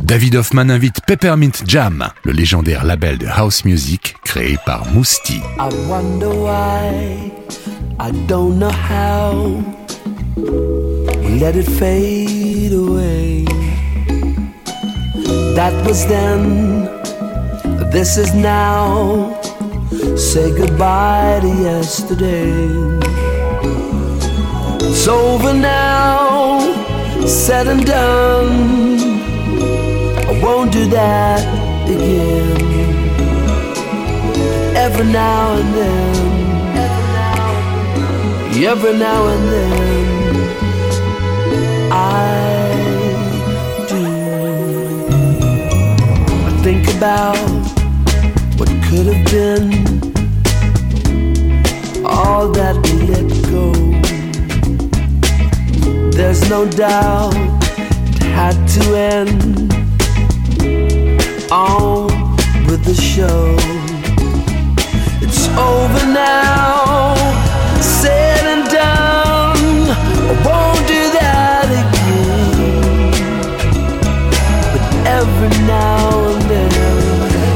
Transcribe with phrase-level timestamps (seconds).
[0.00, 5.40] David Hoffman invite Peppermint Jam, le légendaire label de house music créé par Mousti.
[5.58, 7.30] I wonder why,
[8.00, 9.62] I don't know how.
[11.38, 13.44] Let it fade away.
[15.54, 16.88] That was then,
[17.90, 19.38] this is now.
[20.16, 22.50] Say goodbye to yesterday.
[24.80, 26.60] It's over now,
[27.26, 29.11] said and done.
[30.42, 31.40] Won't do that
[31.88, 32.58] again.
[34.76, 36.16] Every now and then,
[38.64, 40.34] every now and then,
[41.92, 41.94] I
[43.88, 44.02] do.
[46.48, 47.38] I think about
[48.58, 49.64] what could have been,
[52.04, 53.64] all that we let go.
[56.10, 57.34] There's no doubt
[58.16, 59.81] it had to end
[61.52, 62.06] on
[62.66, 63.54] with the show.
[65.20, 67.14] It's over now,
[67.80, 69.90] said and done.
[70.30, 73.12] I won't do that again.
[74.72, 74.84] But
[75.20, 76.72] every now and then,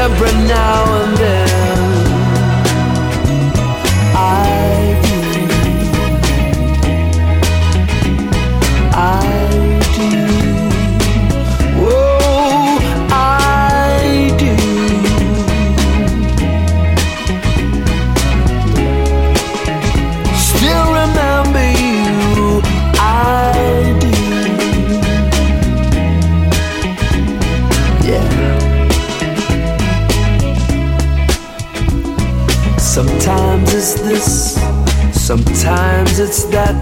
[35.31, 36.75] sometimes it's that.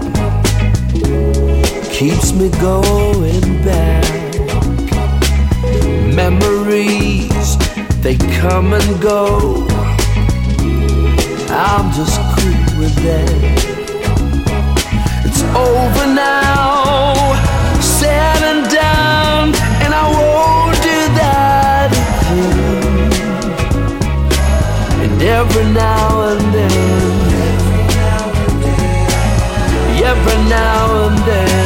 [1.93, 4.33] Keeps me going back.
[6.15, 7.47] Memories,
[8.01, 9.67] they come and go.
[11.51, 13.29] I'm just cool with that.
[15.27, 17.13] It's over now,
[17.79, 19.49] said and done,
[19.83, 21.89] and I won't do that
[22.25, 23.13] again.
[25.03, 27.08] And every now and then,
[30.19, 31.58] every now and then,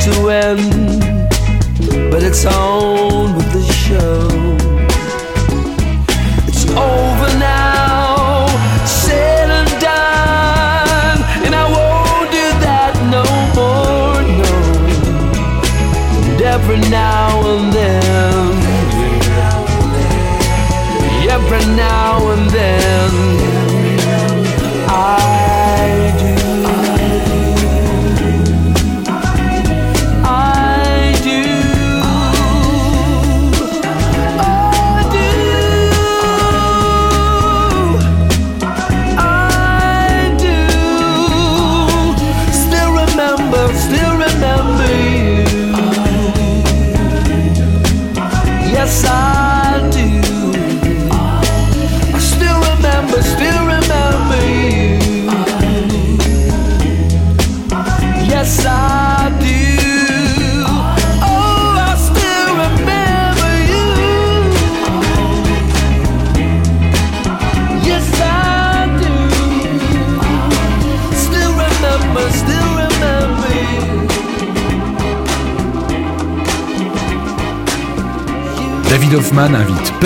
[0.00, 1.30] to end.
[2.10, 2.99] But it's on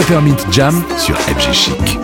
[0.06, 2.03] Peppermint Jam sur FG Chic.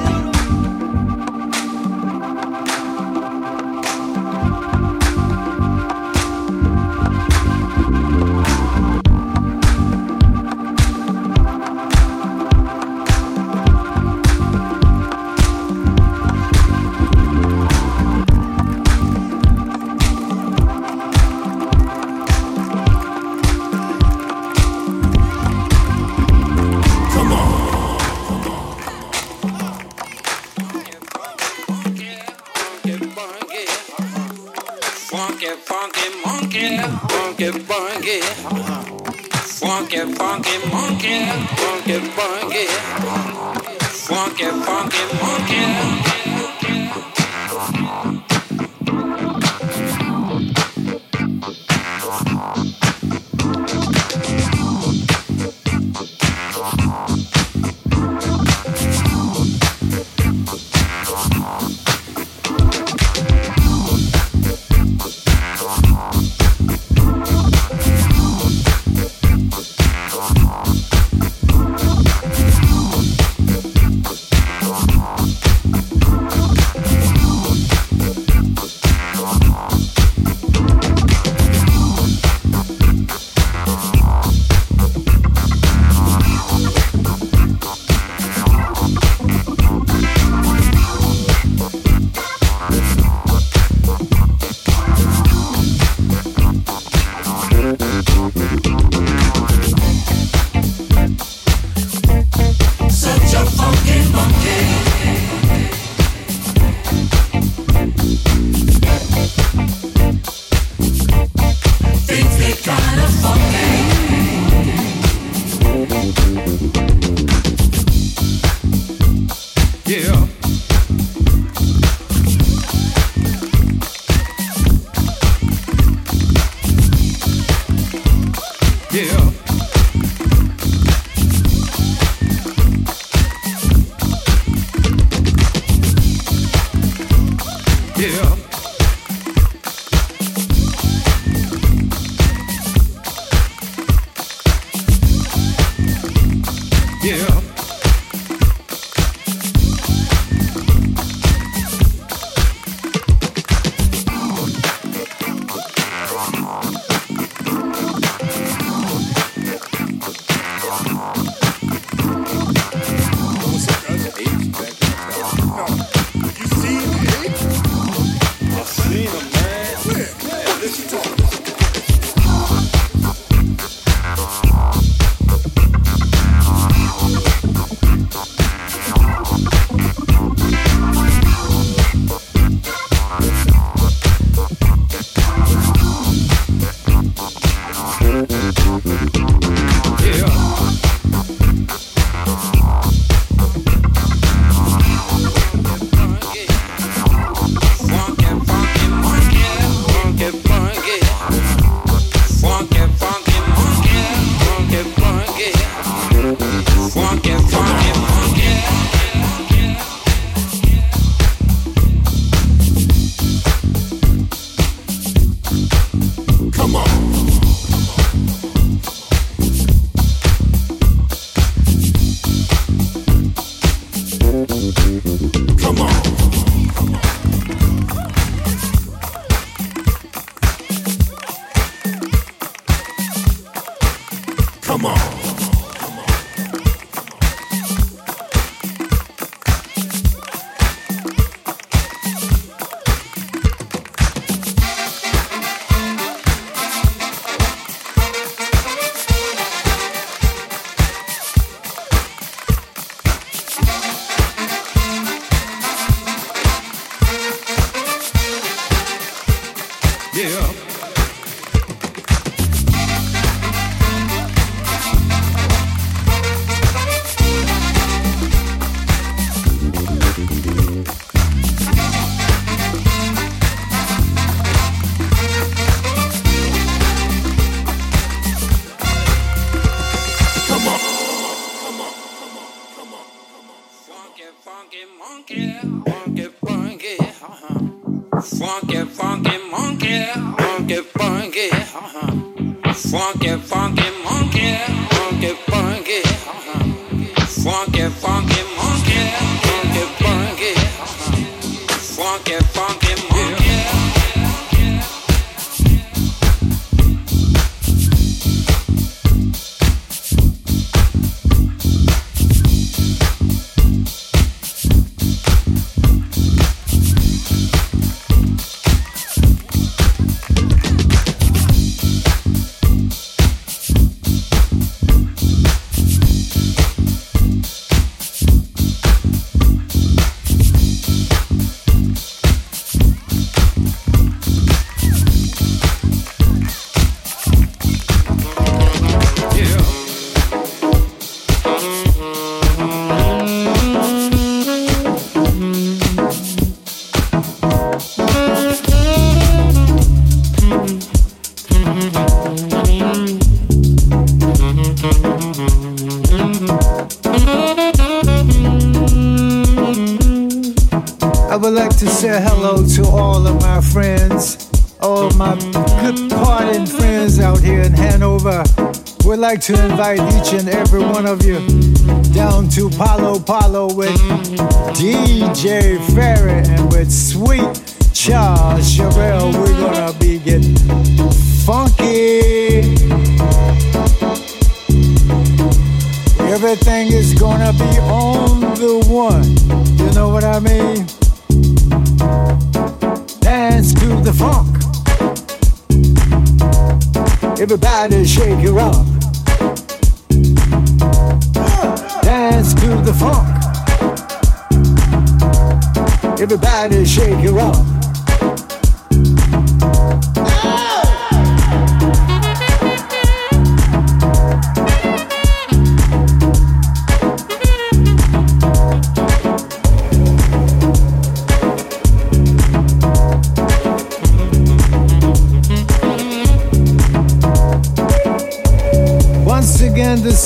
[369.30, 370.09] Like to invite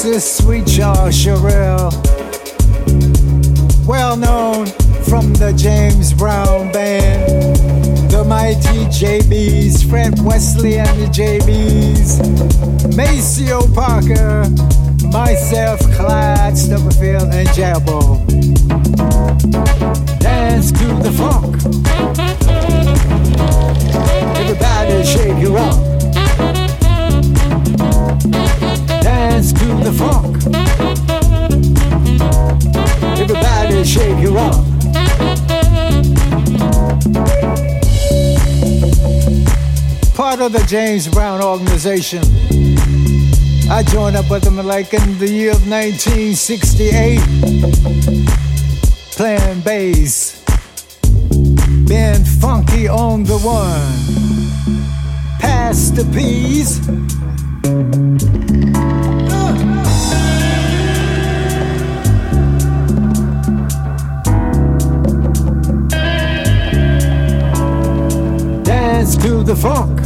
[0.07, 1.91] is Sweet Charles Sherrell.
[3.87, 4.67] Well known
[5.05, 7.57] from the James Brown Band,
[8.11, 12.19] the mighty JBs, Fred Wesley and the JBs,
[12.97, 14.45] Maceo Parker,
[15.11, 18.19] myself, Clyde Stubblefield, and Jabo.
[20.19, 21.57] Dance to the funk.
[24.37, 25.84] Everybody shake your up.
[29.85, 30.37] The funk.
[33.19, 34.65] Everybody shake your up.
[40.17, 42.23] Part of the James Brown organization.
[43.71, 47.21] I joined up with them like in the year of 1968,
[49.13, 50.43] playing bass,
[51.87, 53.93] being funky on the one.
[55.41, 56.81] Pass the peas.
[69.25, 70.04] To the funk.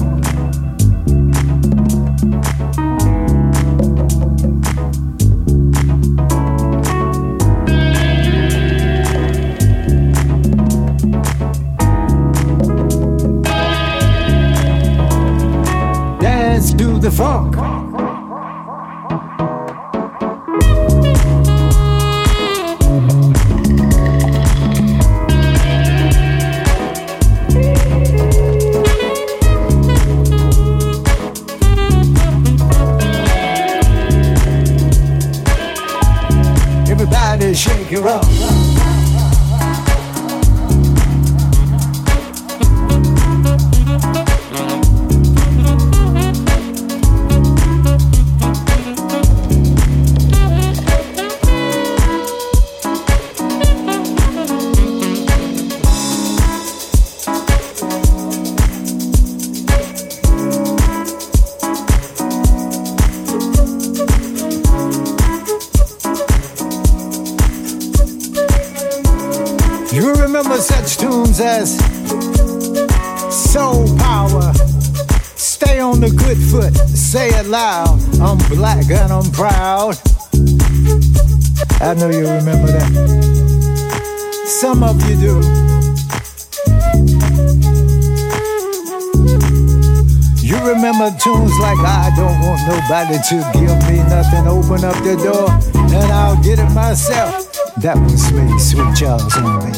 [92.69, 94.47] Nobody to give me nothing.
[94.47, 97.53] Open up the door and I'll get it myself.
[97.81, 99.73] That was me, Sweet Charles me.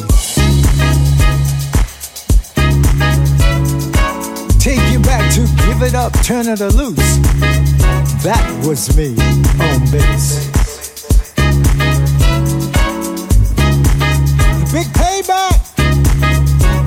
[4.58, 7.16] Take it back to give it up, turn it loose.
[8.24, 9.10] That was me
[9.66, 10.50] on bass.
[14.72, 15.58] Big payback.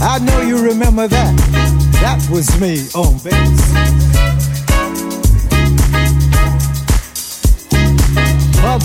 [0.01, 1.33] I know you remember that.
[2.01, 4.33] That was me on bass.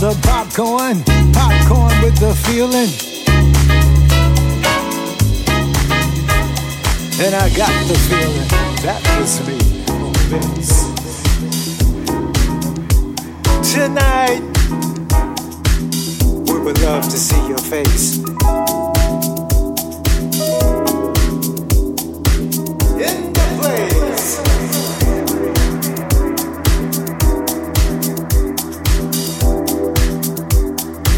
[0.00, 1.02] Mother popcorn,
[1.32, 2.88] popcorn with the feeling.
[7.20, 8.48] And I got the feeling.
[8.84, 9.58] That was me.
[13.72, 14.40] Tonight,
[16.48, 18.27] we would love to see your face.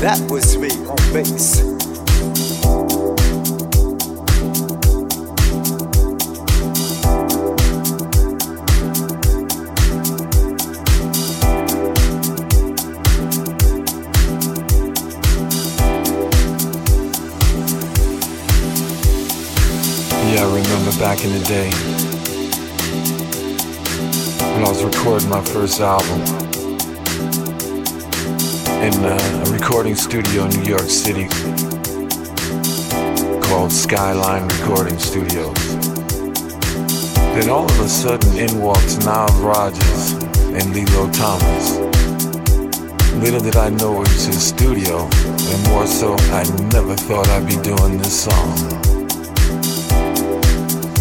[0.00, 1.60] That was me on bass.
[20.24, 21.70] Yeah, I remember back in the day
[24.54, 26.39] when I was recording my first album
[28.80, 31.28] in a recording studio in New York City
[33.42, 35.54] called Skyline Recording Studios.
[37.34, 40.12] Then all of a sudden in walks Nile Rodgers
[40.56, 41.76] and Lillo Thomas.
[43.22, 47.46] Little did I know it was his studio, and more so, I never thought I'd
[47.46, 48.56] be doing this song.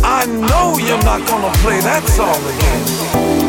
[0.04, 3.49] I know you're not gonna play that song again.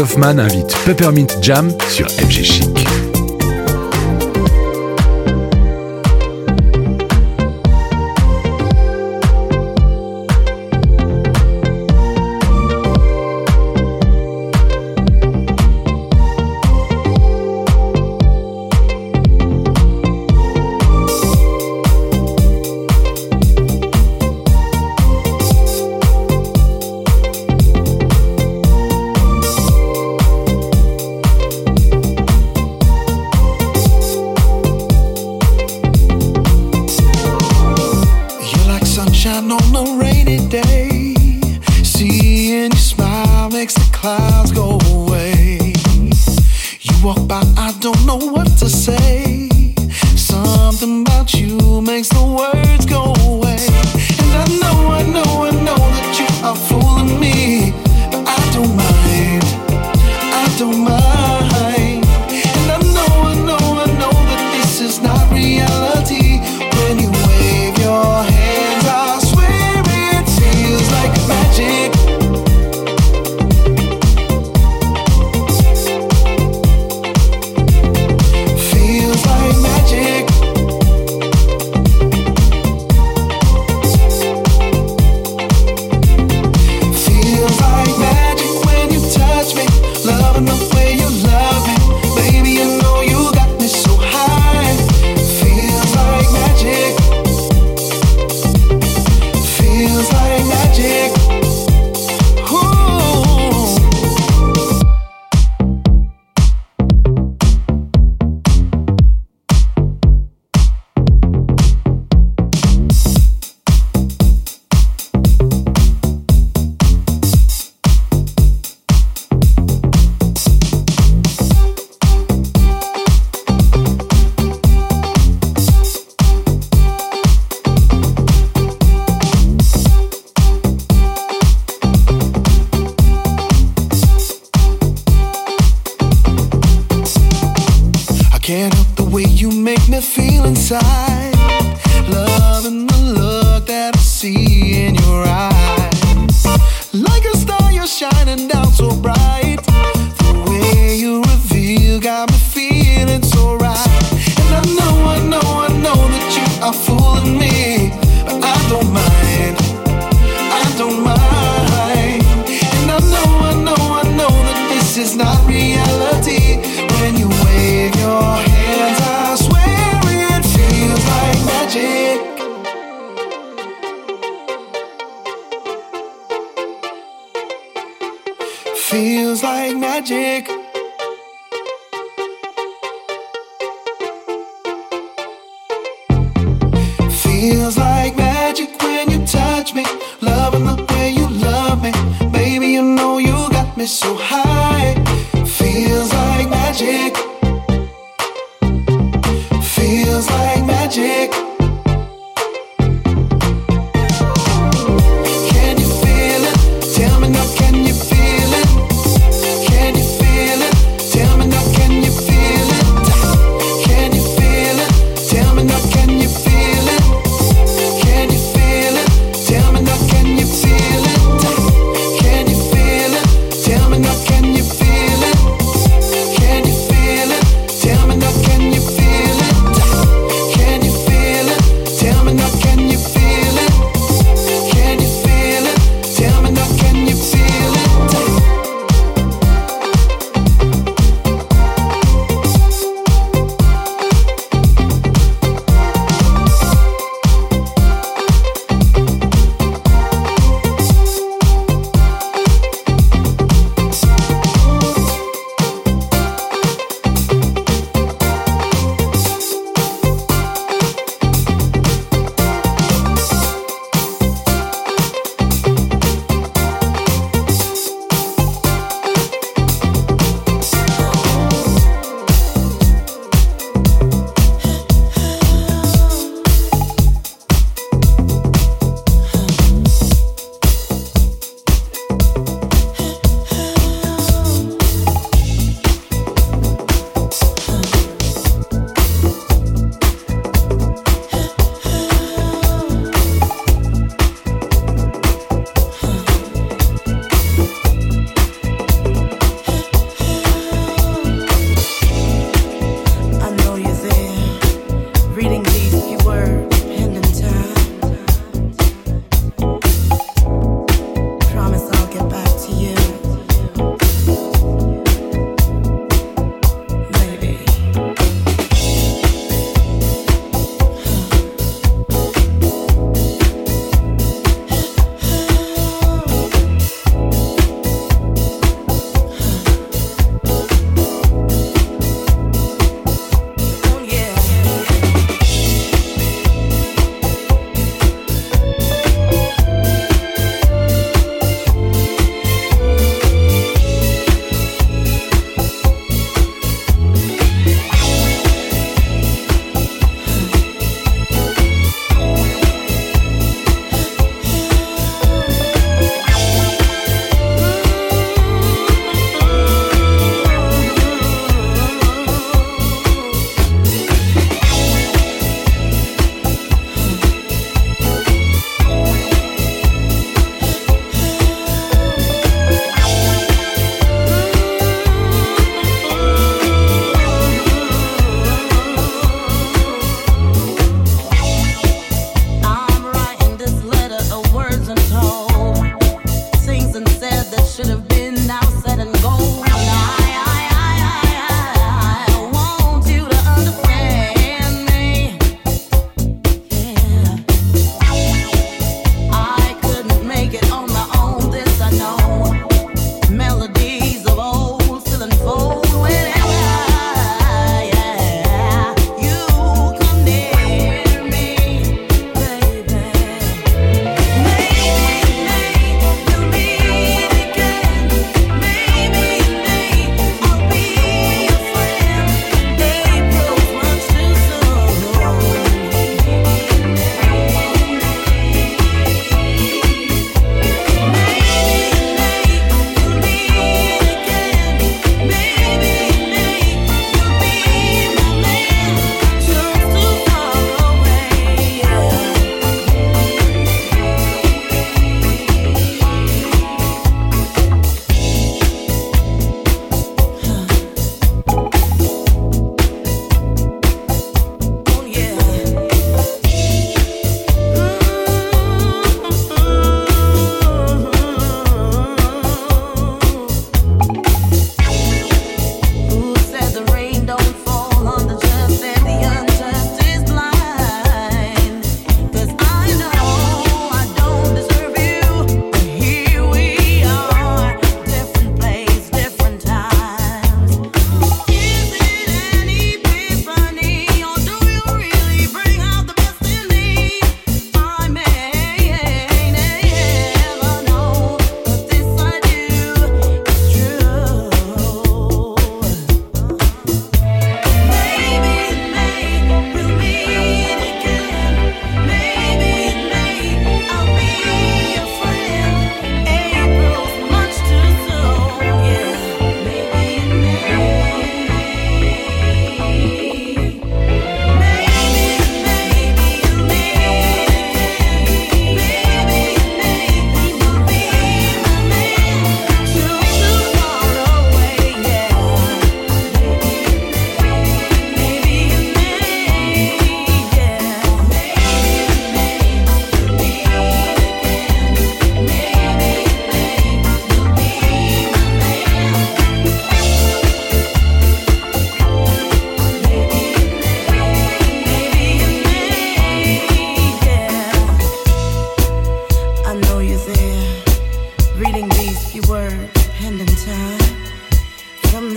[0.00, 2.77] Hoffman invite Peppermint Jam sur Chic.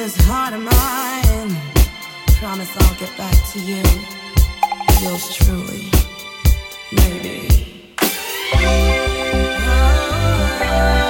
[0.03, 1.55] this heart of mine.
[2.39, 3.83] Promise I'll get back to you.
[5.03, 5.91] Yours truly.
[6.91, 7.47] Maybe.
[9.63, 11.00] Oh.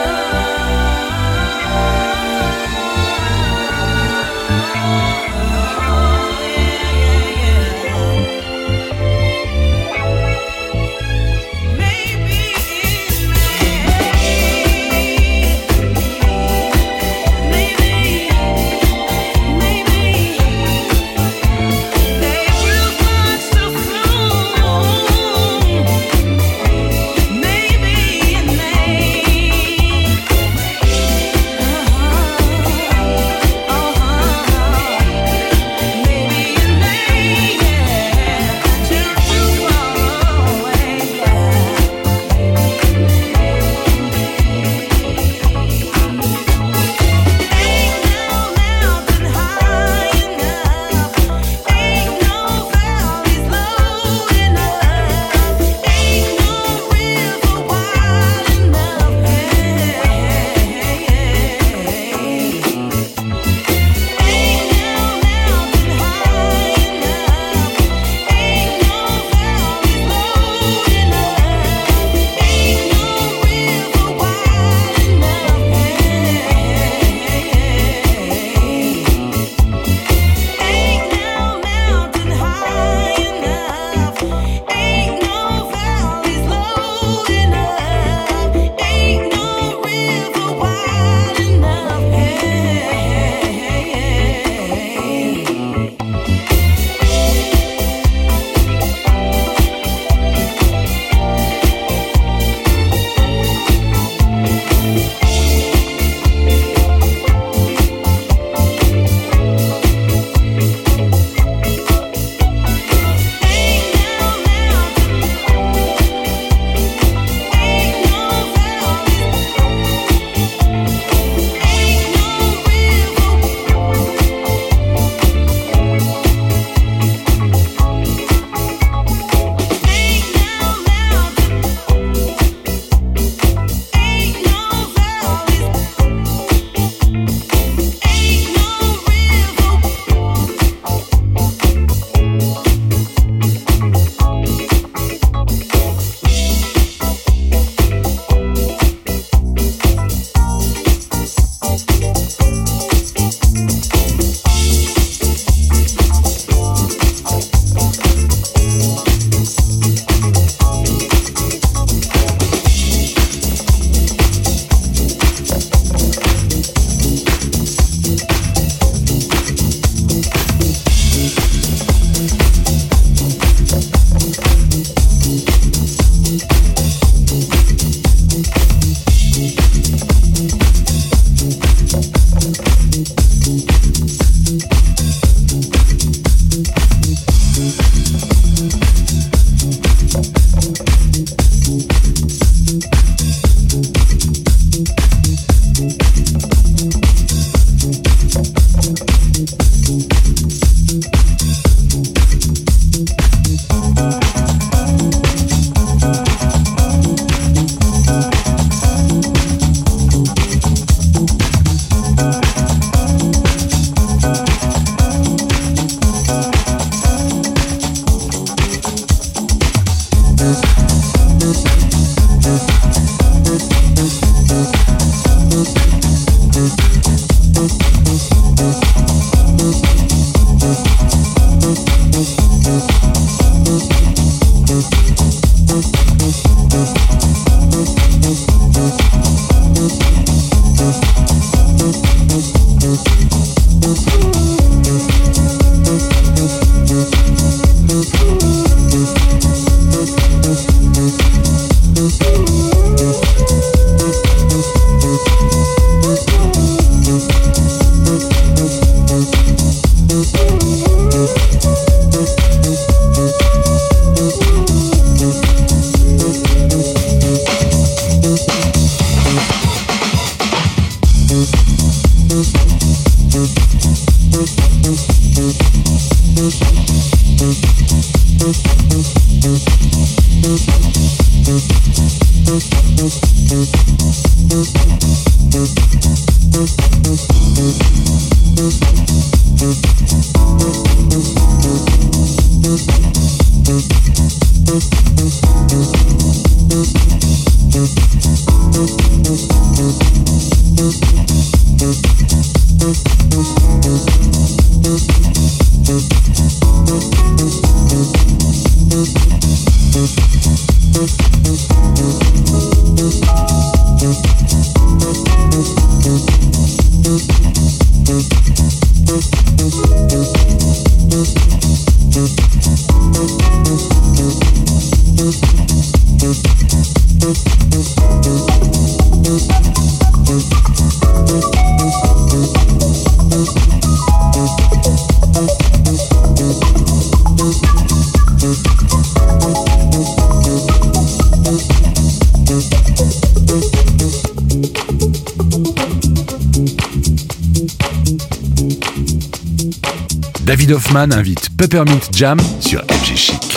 [350.94, 353.51] Invite Peppermint Jam sur FG Chic.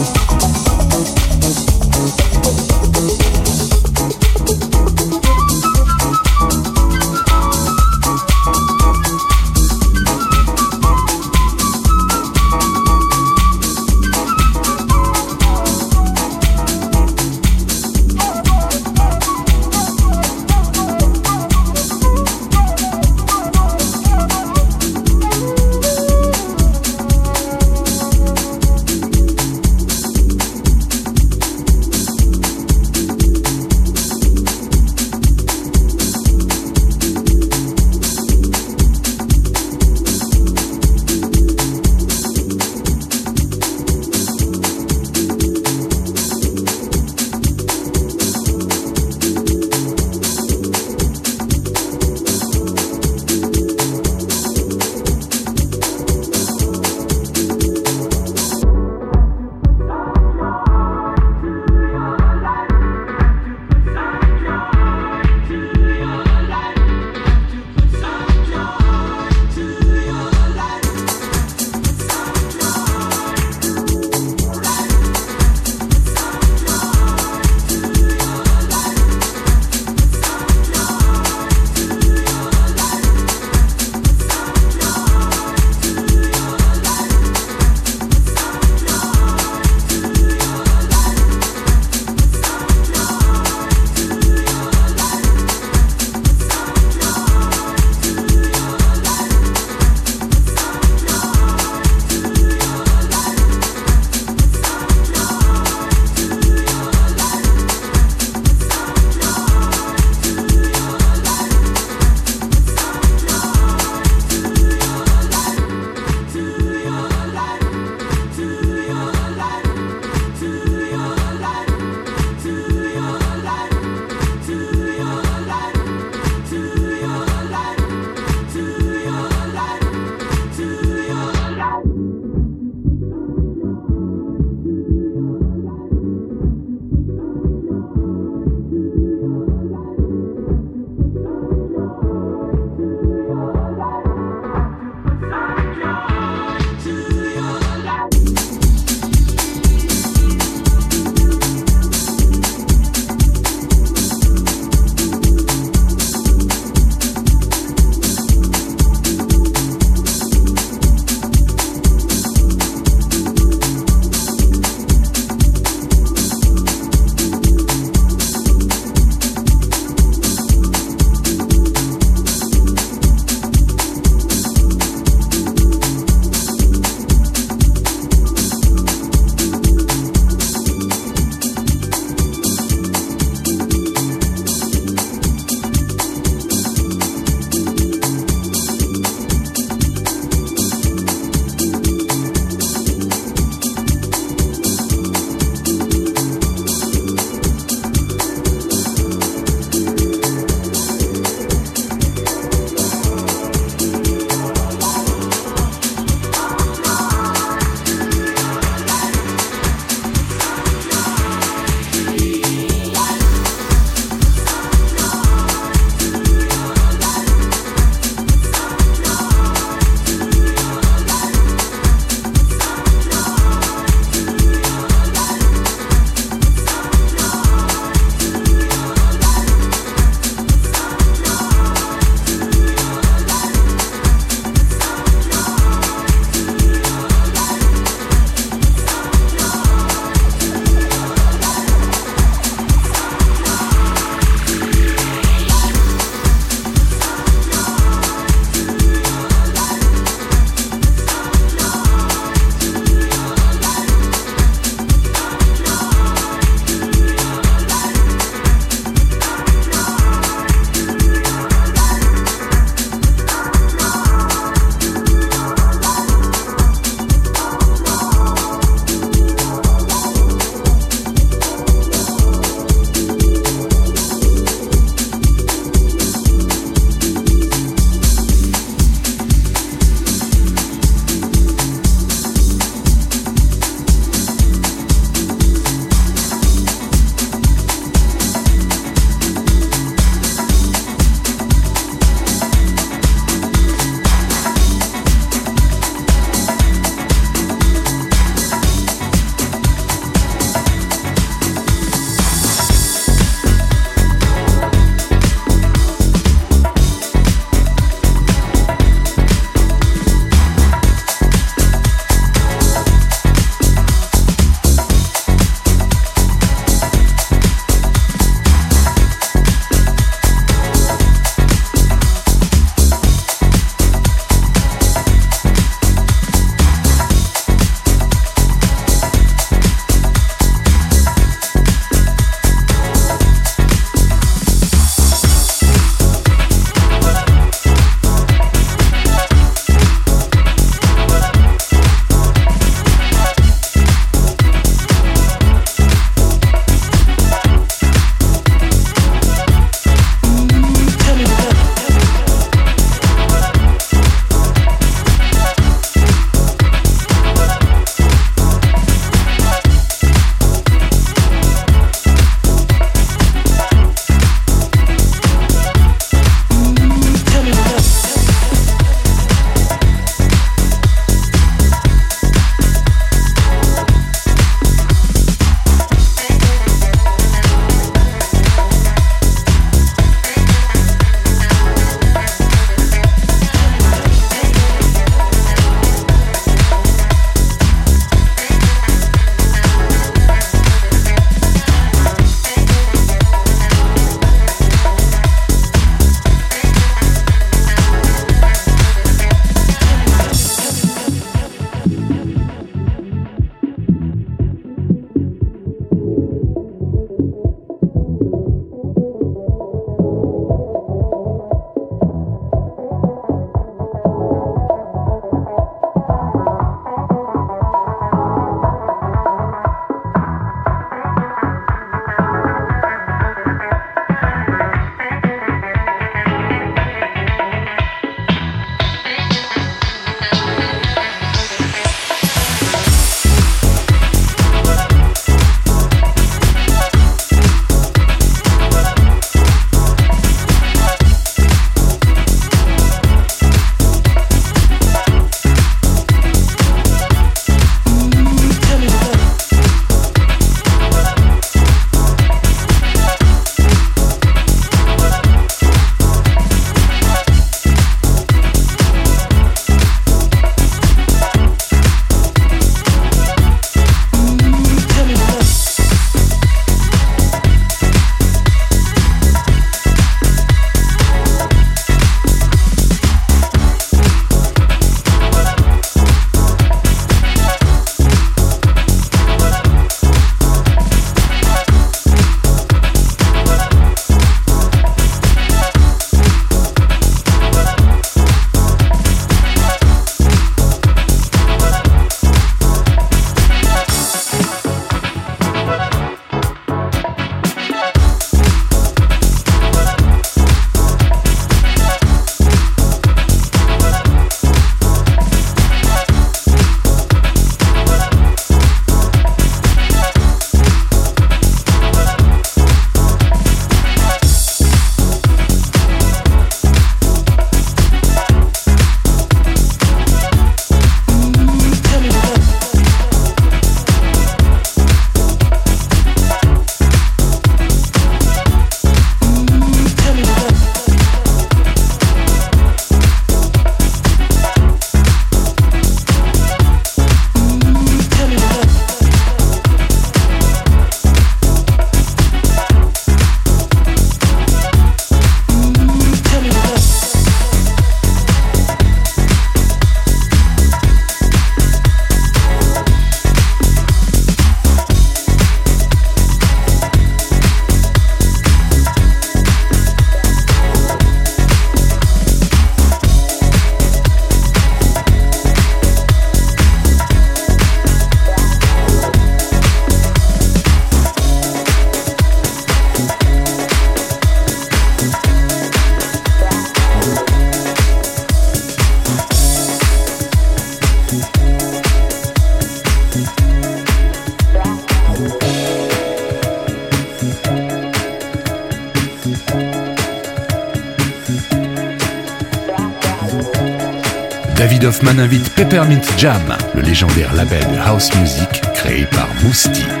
[595.01, 600.00] Hoffman invite Peppermint Jam, le légendaire label de house music créé par Mousti.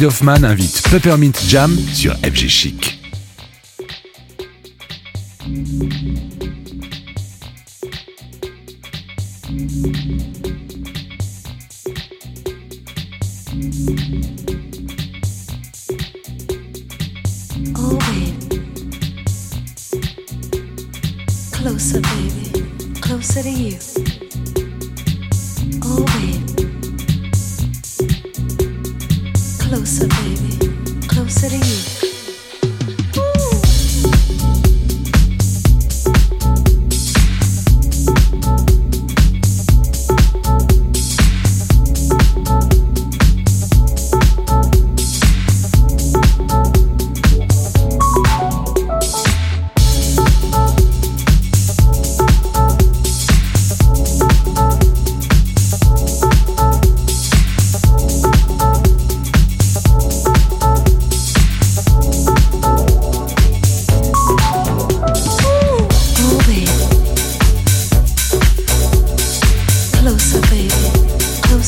[0.00, 2.99] David Hoffman invite Peppermint Jam sur FG Chic.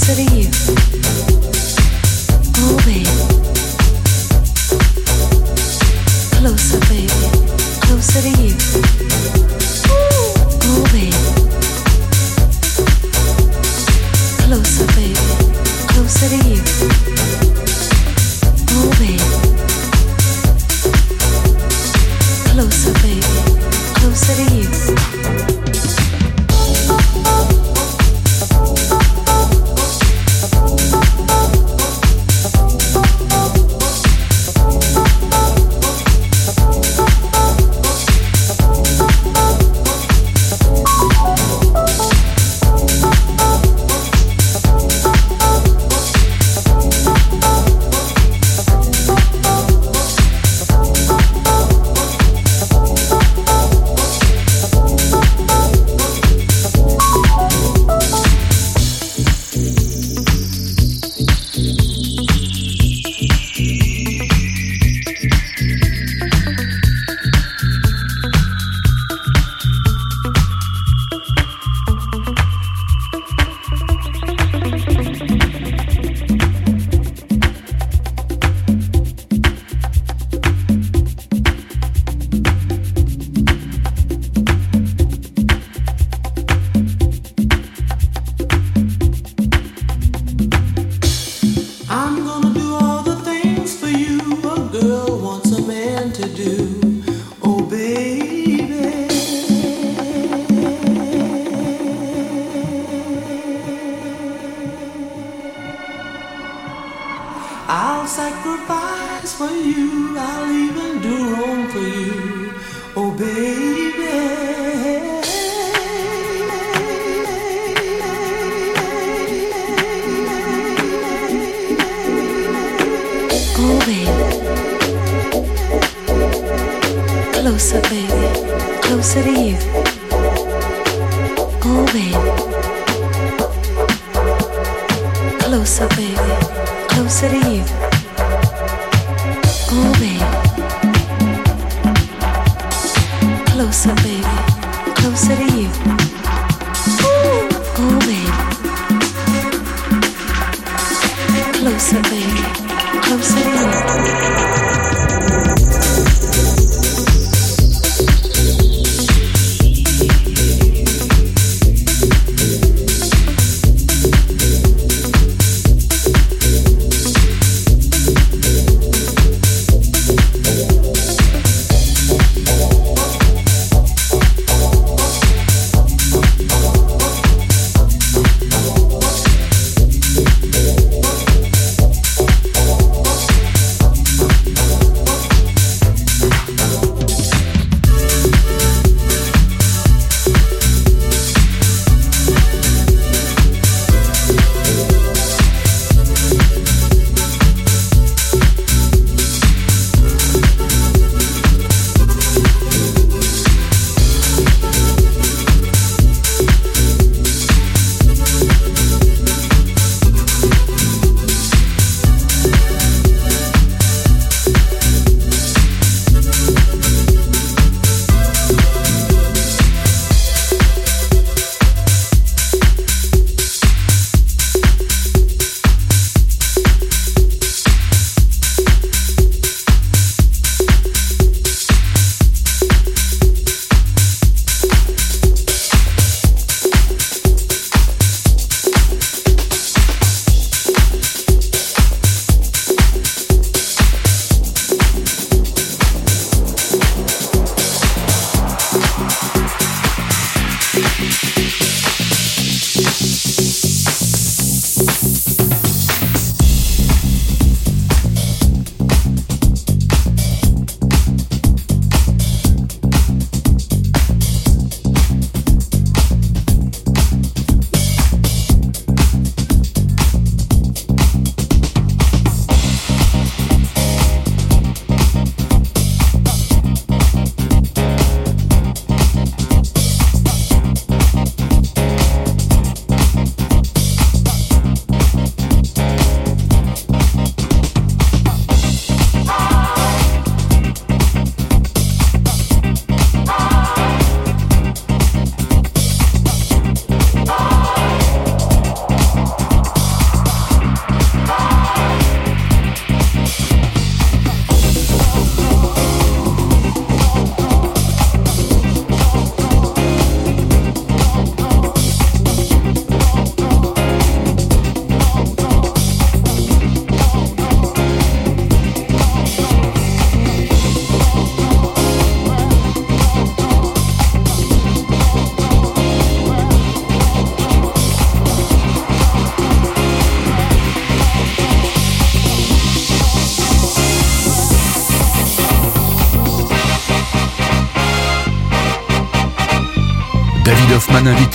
[0.02, 1.01] To you.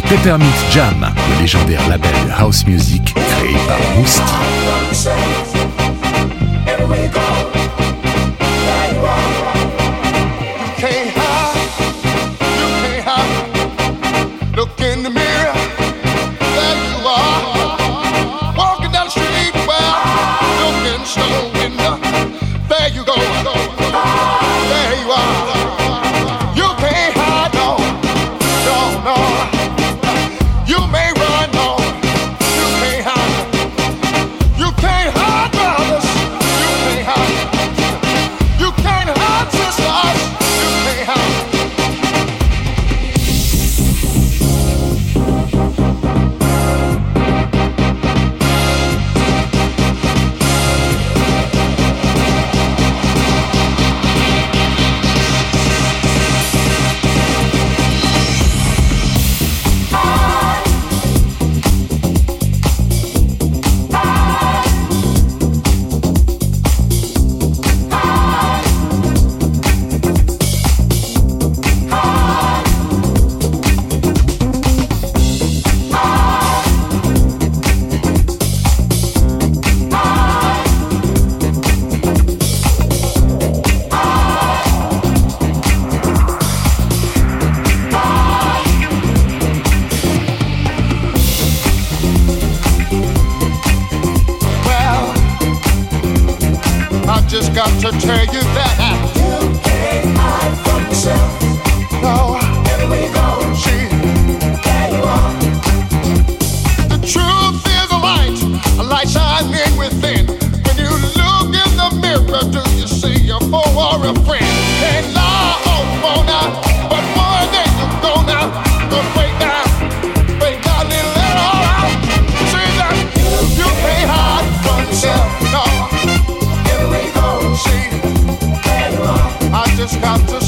[0.10, 4.47] Peppermint Jam, le légendaire label de House Music créé par Mousty.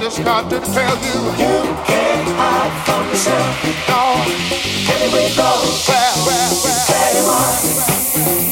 [0.00, 1.20] just got to tell you.
[1.36, 3.64] You can't hide from yourself.
[3.88, 4.16] No.
[4.94, 5.60] Anyway, go.
[5.88, 6.86] Where, where, where?
[6.88, 8.49] Where you are.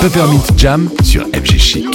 [0.00, 1.89] Peppermint Jam sur FG.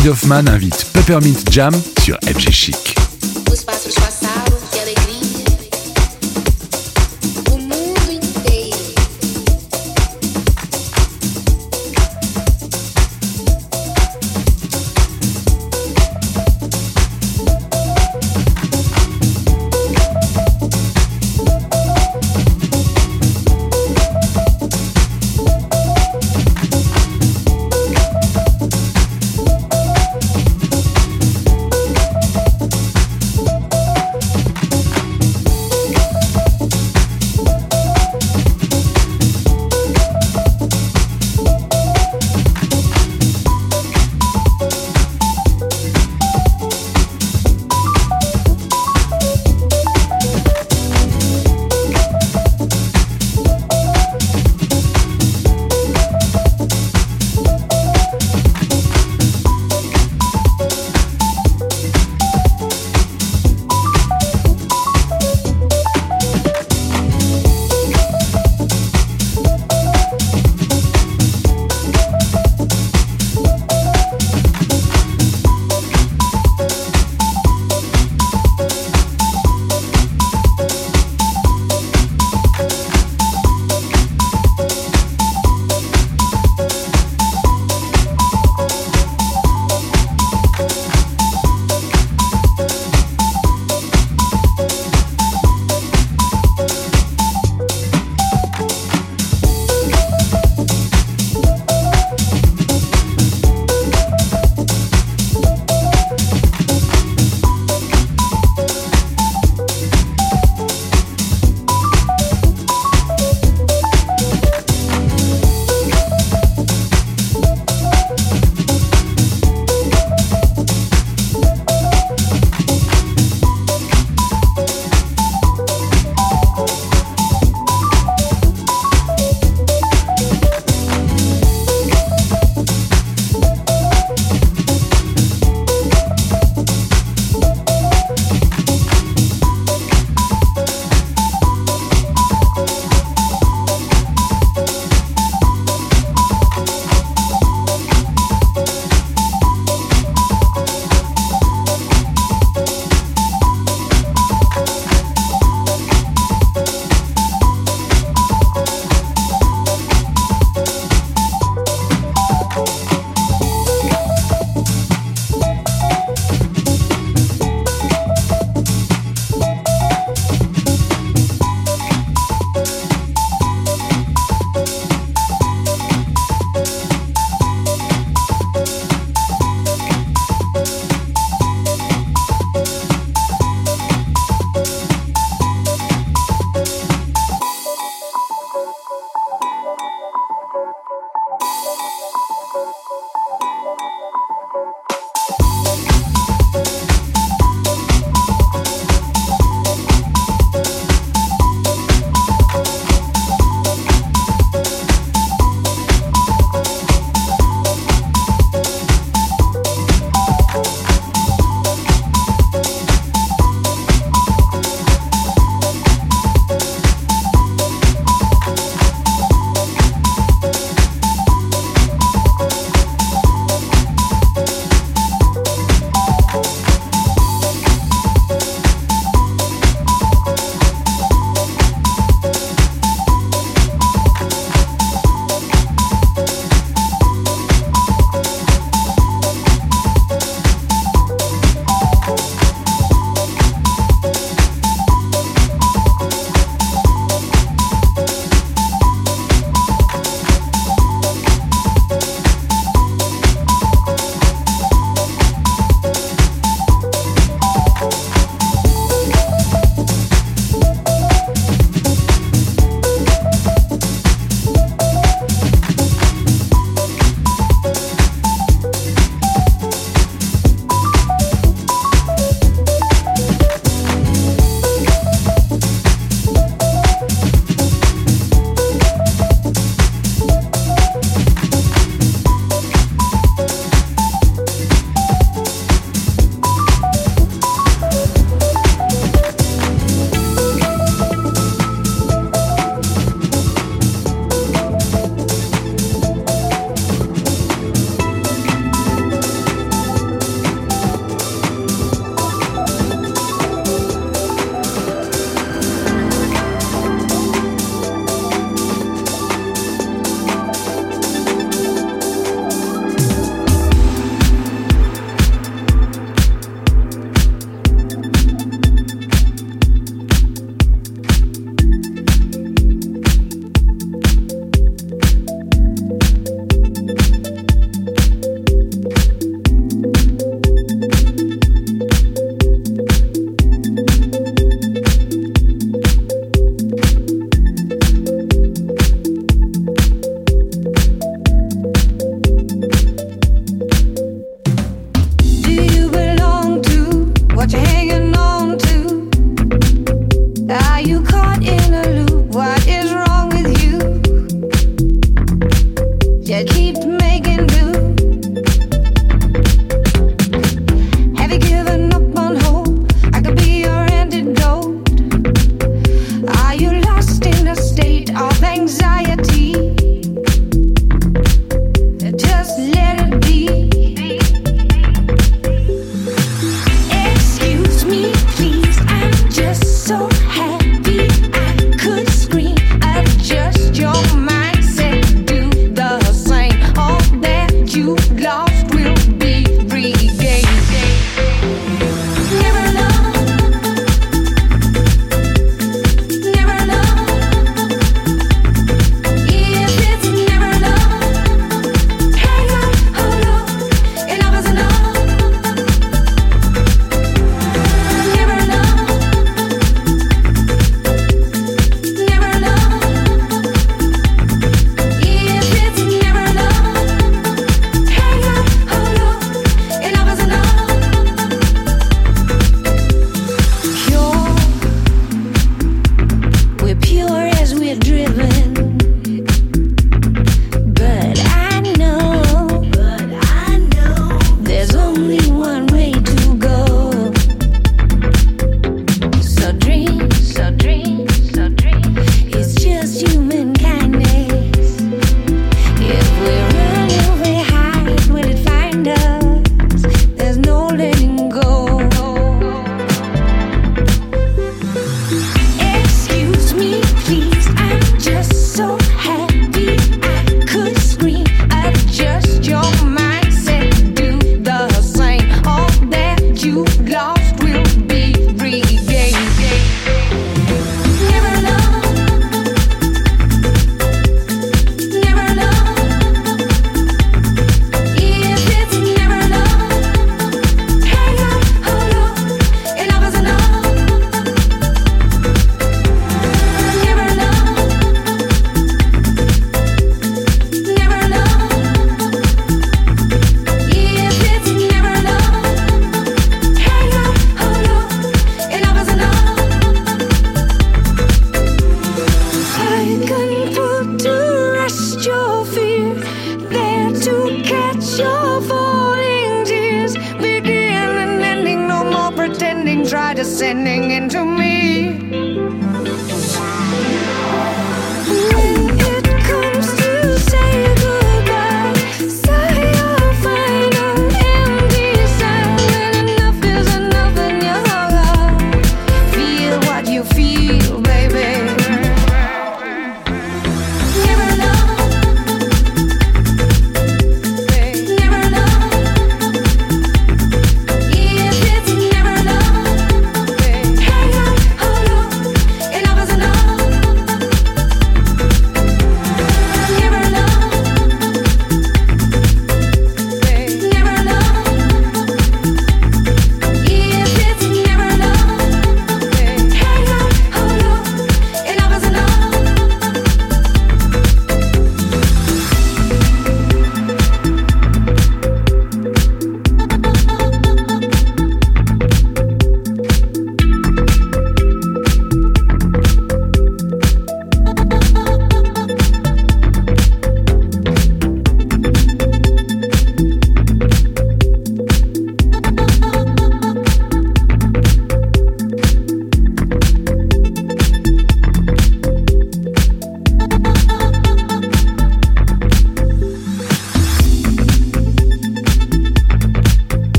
[0.00, 2.89] David Hoffman invite Peppermint Jam sur FG Chic.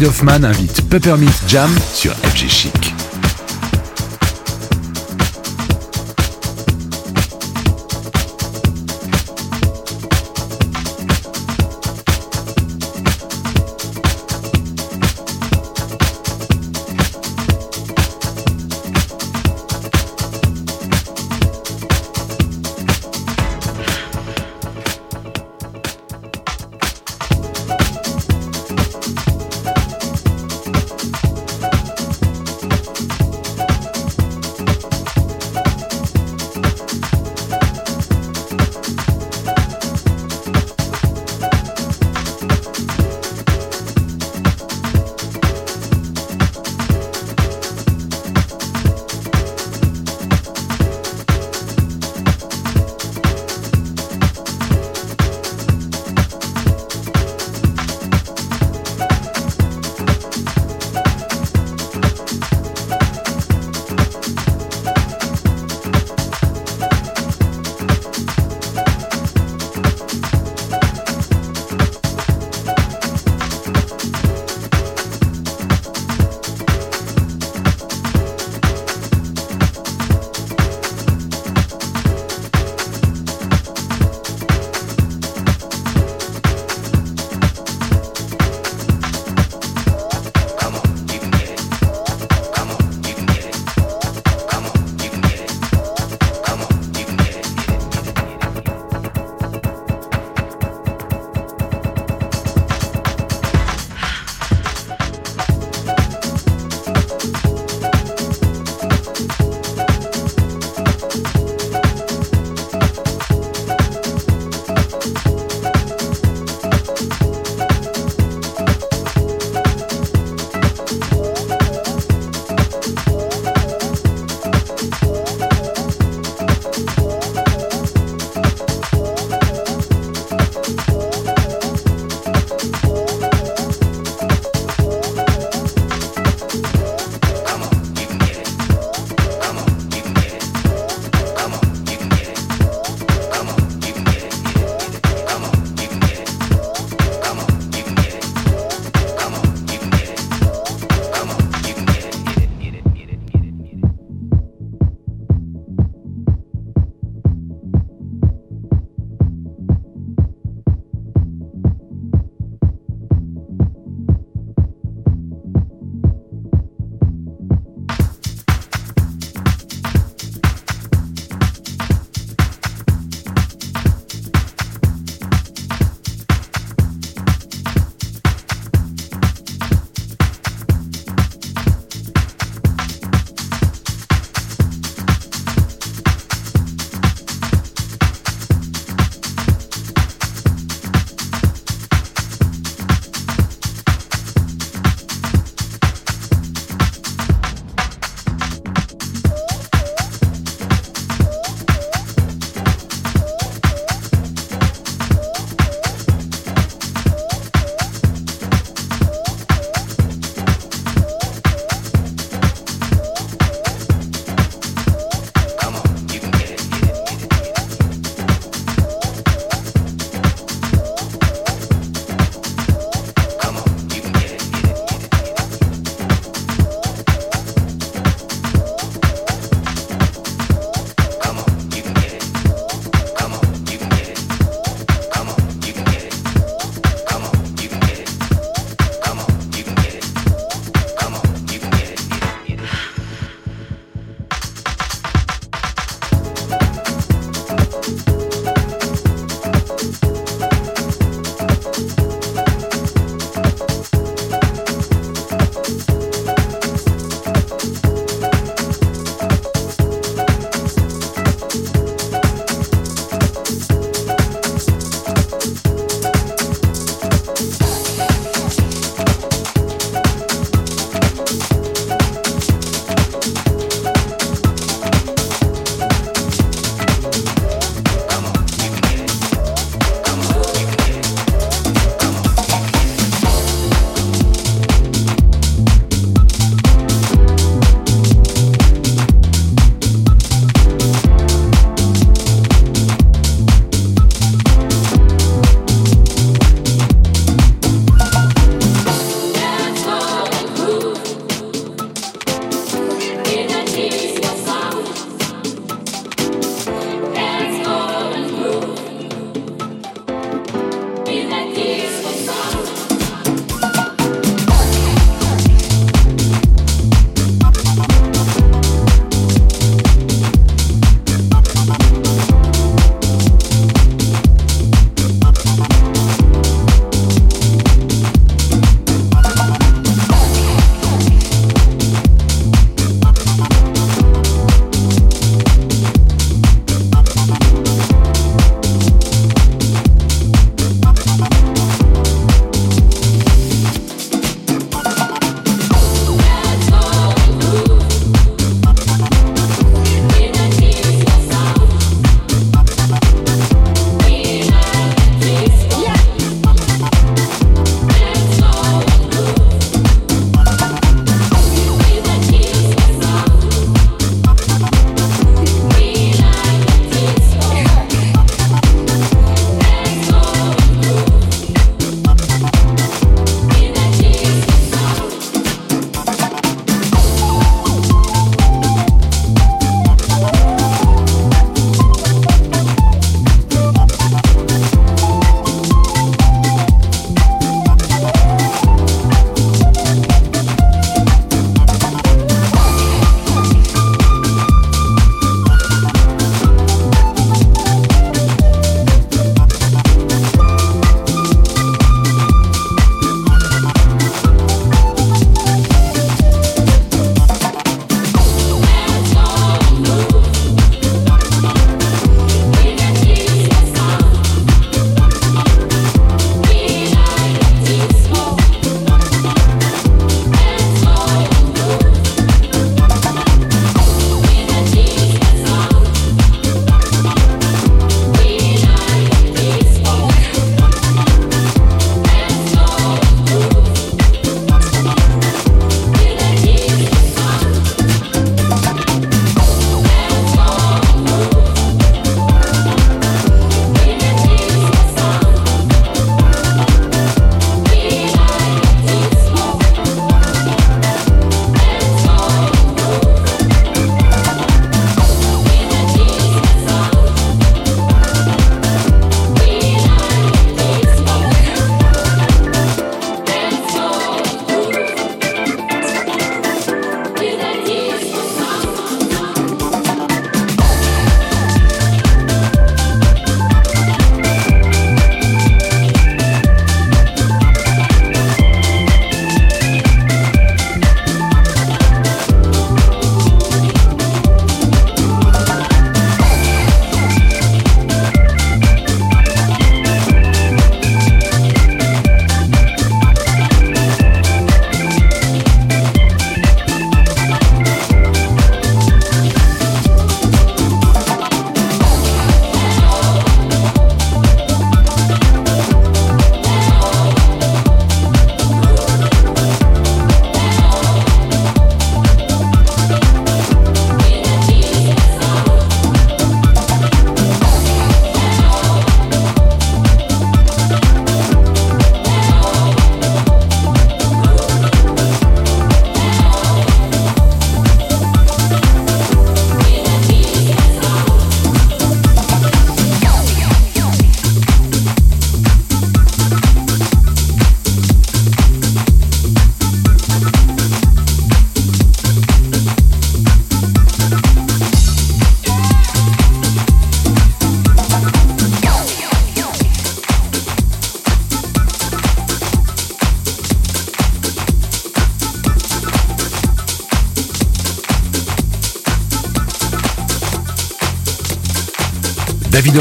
[0.00, 2.89] David Hoffman invite Peppermint Jam sur FG Chic.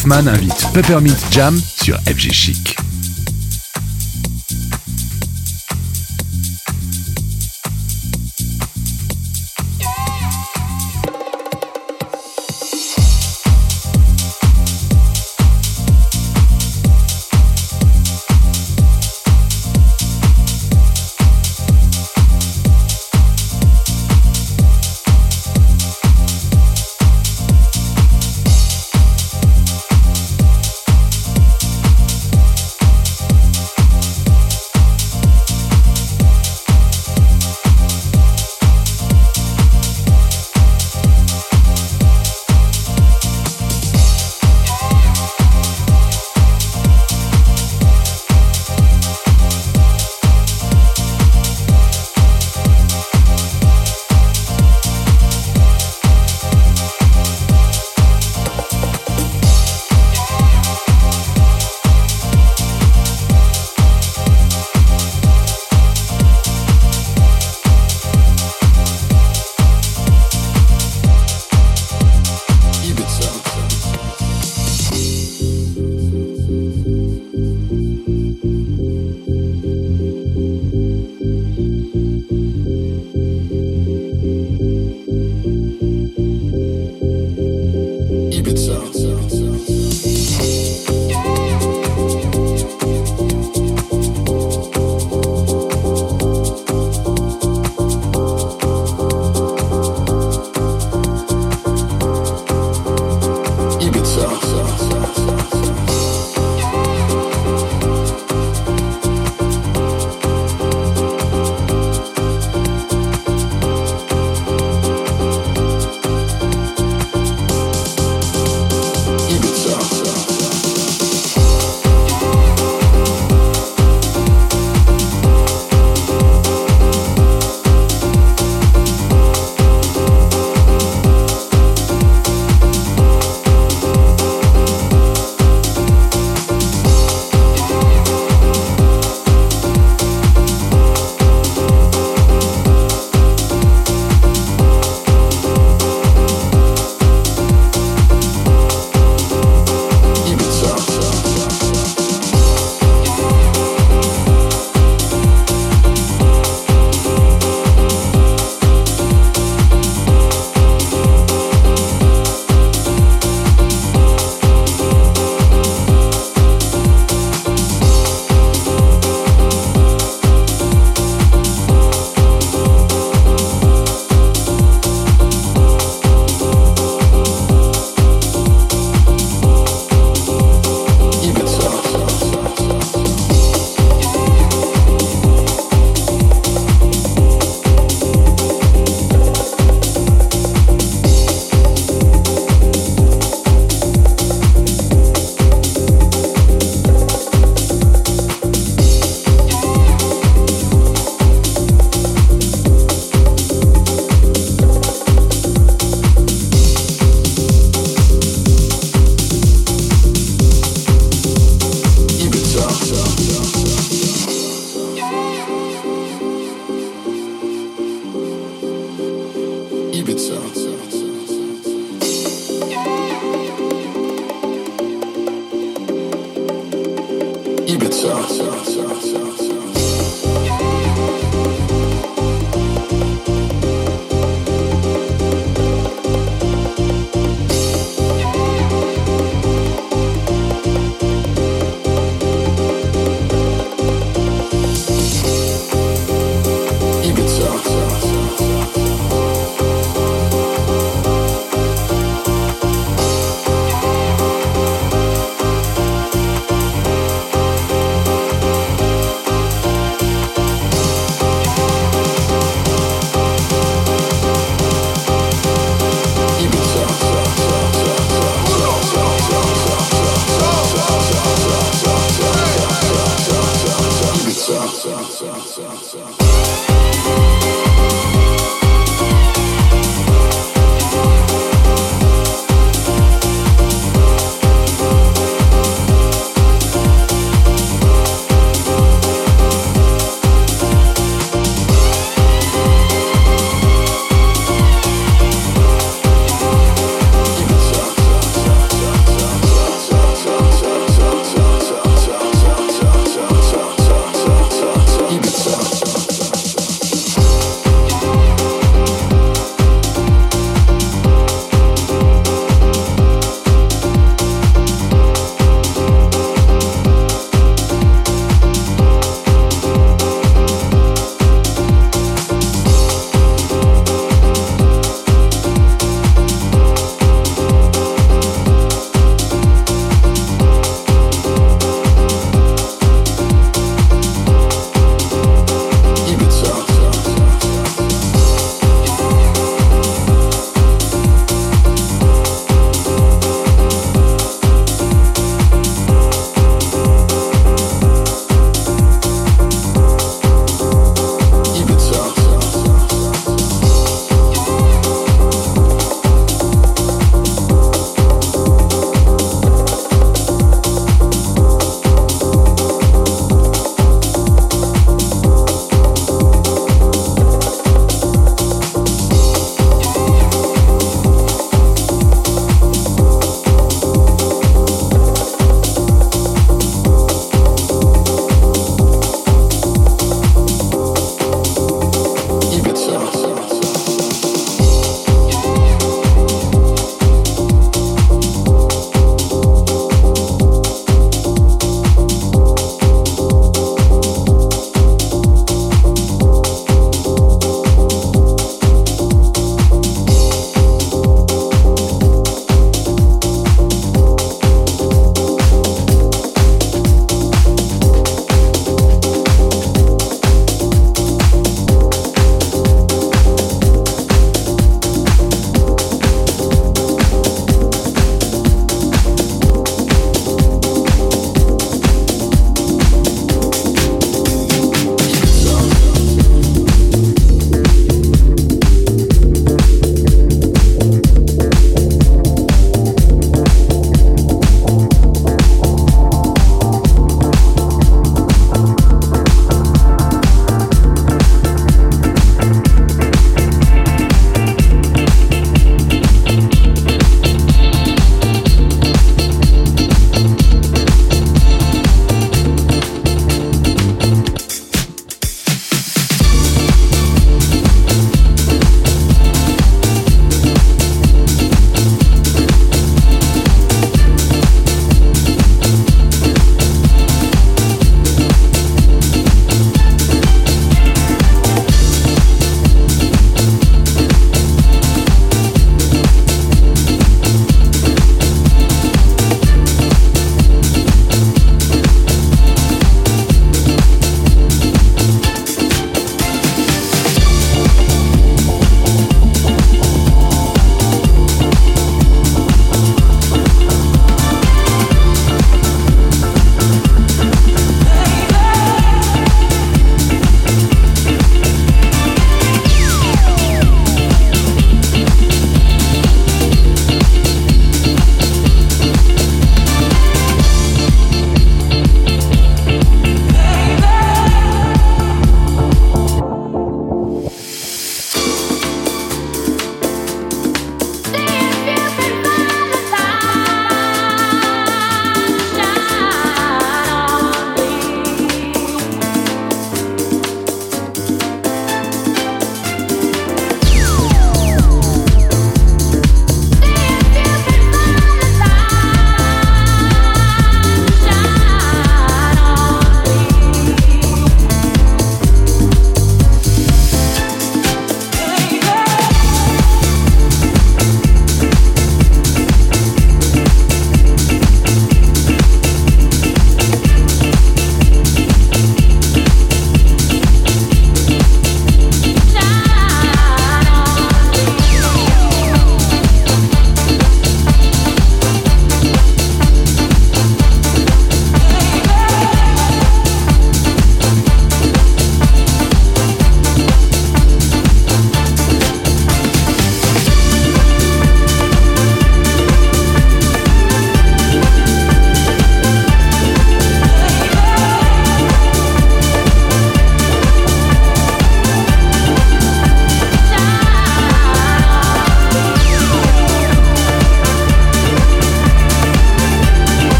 [0.00, 2.69] Hoffman invite Peppermint Jam sur FG Chic.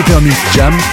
[0.00, 0.89] Peppermint Jam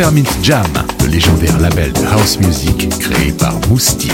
[0.00, 0.66] Peppermint Jam,
[1.02, 4.10] le légendaire label de house music créé par Mousty.